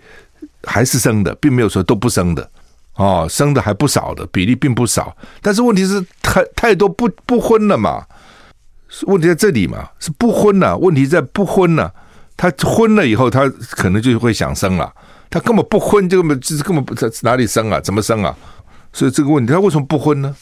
[0.62, 2.48] 还是生的，并没有说都不生的
[2.94, 5.14] 哦，生的还不少的比例并不少。
[5.42, 8.06] 但是问题是太太多不不婚了嘛？
[9.08, 9.90] 问题在这里嘛？
[9.98, 10.78] 是不婚了？
[10.78, 11.92] 问题在不婚了？
[12.36, 14.92] 他婚了以后，他可能就会想生了。
[15.30, 17.80] 他根本不婚，就根本就是根本不在哪里生啊？
[17.80, 18.36] 怎么生啊？
[18.92, 20.34] 所以这个问题，他为什么不婚呢？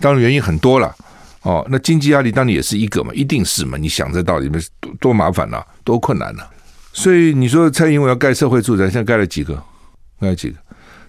[0.00, 0.94] 当然原因很多了。
[1.42, 3.78] 哦，那经济压力当然也是一个嘛，一定是嘛。
[3.78, 4.48] 你想这道理，
[4.80, 6.42] 多多麻烦呐、多困难呐、
[6.92, 9.54] 所以你说蔡英文要盖社会住宅，现在盖了几个？
[10.20, 10.56] 盖了几个？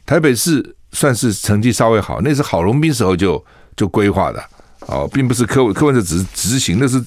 [0.05, 3.43] 台北市算是成绩稍微好，那是郝龙斌时候就
[3.75, 4.41] 就规划的
[4.81, 7.03] 哦，并不是柯文柯文哲只是执行，那是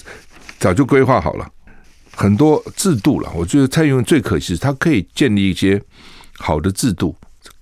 [0.58, 1.48] 早就规划好了，
[2.22, 3.28] 很多制度了。
[3.34, 5.82] 我觉得蔡英文最可惜，他可以建立一些
[6.38, 7.16] 好的制度，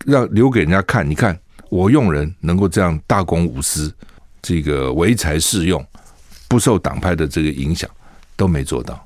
[0.05, 1.09] 让留给人家看。
[1.09, 1.39] 你看，
[1.71, 3.91] 我用人能够这样大公无私，
[4.43, 5.83] 这个唯才是用，
[6.47, 7.89] 不受党派的这个影响，
[8.37, 9.03] 都没做到，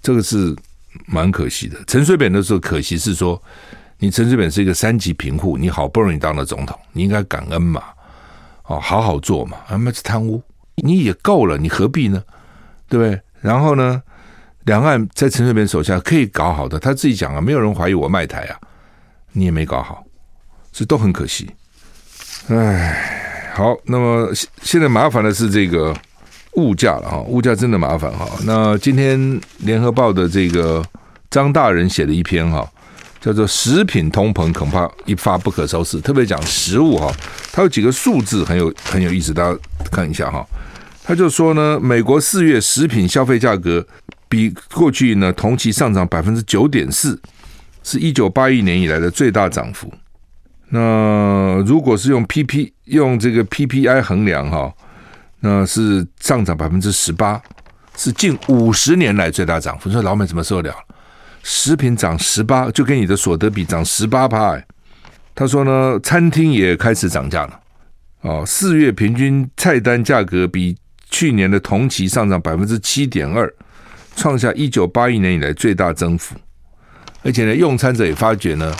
[0.00, 0.56] 这个是
[1.04, 1.78] 蛮可惜的。
[1.86, 3.40] 陈水扁的时候，可惜是说。
[4.00, 7.82] 你陈水扁是一个三级贫户，你好不容易当了总统，你应该感恩嘛，
[8.66, 10.40] 哦，好好做嘛，啊，那是贪污，
[10.76, 12.22] 你也够了，你何必呢？
[12.88, 13.20] 对不对？
[13.40, 14.00] 然后呢，
[14.68, 18.56] 两岸在陈水扁手下可以搞好的，他自己讲啊，没有人怀疑我卖台啊，
[19.32, 20.04] 你也没搞好，
[20.70, 21.48] 这都很可惜。
[22.48, 25.96] 哎，好，那么现在麻烦的是这个
[26.56, 28.28] 物价了哈，物价真的麻烦哈。
[28.44, 30.84] 那今天联合报的这个
[31.30, 32.70] 张大人写了一篇哈。
[33.20, 36.00] 叫做食品通膨，恐怕一发不可收拾。
[36.00, 37.12] 特别讲食物哈，
[37.50, 39.58] 它有几个数字很有很有意思，大家
[39.90, 40.46] 看一下哈。
[41.02, 43.84] 他就说呢，美国四月食品消费价格
[44.28, 47.20] 比过去呢同期上涨百分之九点四，
[47.82, 49.92] 是一九八一年以来的最大涨幅。
[50.68, 54.72] 那如果是用 P P 用这个 P P I 衡量哈，
[55.40, 57.40] 那是上涨百分之十八，
[57.96, 59.88] 是近五十年来最大涨幅。
[59.88, 60.76] 你说老美怎么受得了？
[61.42, 64.60] 食品涨十八，就跟你的所得比涨十八趴。
[65.34, 67.60] 他说呢，餐厅也开始涨价了。
[68.20, 70.76] 哦，四月平均菜单价格比
[71.08, 73.50] 去年的同期上涨百分之七点二，
[74.18, 76.34] 创下一九八一年以来最大增幅。
[77.22, 78.76] 而且呢，用餐者也发觉呢，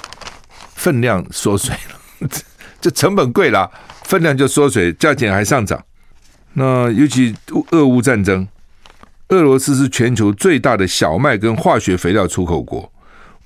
[0.74, 2.28] 分量缩水了，
[2.80, 3.70] 这成本贵了，
[4.02, 5.82] 分量就缩水，价钱还上涨。
[6.54, 7.34] 那尤其
[7.70, 8.46] 俄乌战争。
[9.30, 12.90] 俄罗斯是全球最大的小麦跟化学肥料出口国，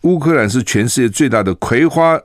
[0.03, 2.17] 乌克兰是全世界最大的葵花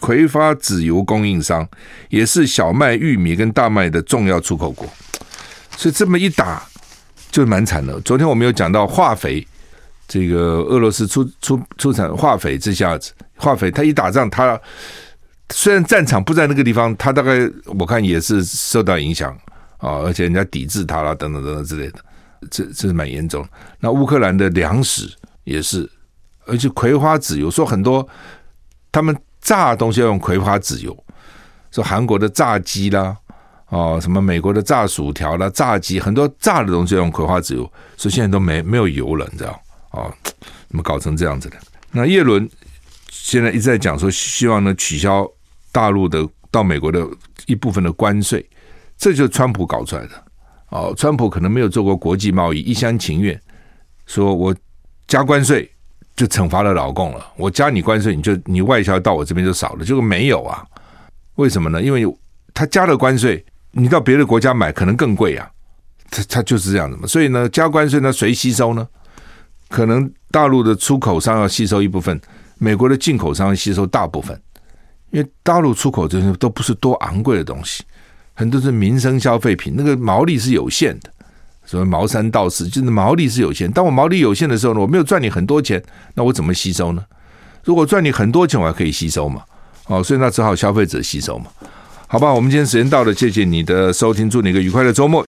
[0.00, 1.64] 葵花籽油供应商，
[2.08, 4.92] 也是小麦、玉米跟大麦的重要出口国。
[5.76, 6.66] 所以这么一打，
[7.34, 8.00] 就蛮惨的。
[8.02, 9.44] 昨天我们有讲到化肥，
[10.06, 14.58] 这个俄罗斯出出出产化肥，这下子化肥，它一打仗，它
[15.50, 17.32] 虽然战场不在那个地方，它大概
[17.76, 19.36] 我看也是受到影响
[19.78, 21.98] 啊，而且人家抵制它啦，等等等等之类的。
[22.52, 23.44] 这这是蛮严重。
[23.80, 25.12] 那乌克兰的粮食
[25.42, 25.90] 也是，
[26.46, 28.08] 而且葵花籽油说很多，
[28.92, 30.96] 他们炸东西要用葵花籽油，
[31.72, 33.16] 说韩国的炸鸡啦，
[33.74, 39.60] 哦，什么美国的炸薯条啦，炸鸡很多炸的东西用葵花籽油，所以现在都没没有油了，你知道？
[39.90, 40.14] 哦，
[40.68, 41.56] 怎么搞成这样子的？
[41.90, 42.48] 那叶伦
[43.10, 45.28] 现在一直在讲说，希望呢取消
[45.72, 47.04] 大陆的到美国的
[47.46, 48.48] 一部分的关税，
[48.96, 50.10] 这就是川普搞出来的。
[50.68, 53.40] 哦，川普可能没有做过国际贸易，一厢情愿
[54.06, 54.54] 说我
[55.08, 55.68] 加关税
[56.14, 57.26] 就惩罚了老共了。
[57.36, 59.84] 我加你关税，你就你外销到我这边就少了。
[59.84, 60.64] 结果没有啊？
[61.34, 61.82] 为什么呢？
[61.82, 62.06] 因为
[62.52, 63.44] 他加了关税，
[63.74, 65.50] 你到别的国家买可能更贵啊。
[66.10, 67.06] 它它就是这样子嘛。
[67.06, 68.86] 所以呢，加关税呢，谁吸收呢？
[69.68, 72.20] 可能大陆的出口商要吸收一部分，
[72.58, 74.40] 美国的进口商吸收大部分，
[75.10, 77.82] 因为大陆出口这些都不是多昂贵的东西。
[78.34, 81.10] 很多是民生消费品，那个毛利是有限的，
[81.64, 83.70] 什么毛三到四，就是毛利是有限。
[83.72, 85.82] 当我毛利有限的时候呢，我没有赚你很多钱，
[86.14, 87.04] 那我怎么吸收呢？
[87.64, 89.42] 如果赚你很多钱，我还可以吸收嘛？
[89.86, 91.46] 哦，所以那只好消费者吸收嘛？
[92.14, 95.26] 好吧，我们今天时间到了，谢谢你的收听，祝你一个愉快的周末。